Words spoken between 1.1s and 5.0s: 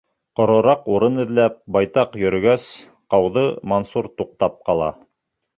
эҙләп, байтаҡ йөрөгәс, ҡауҙы Мансур туҡтап ҡала.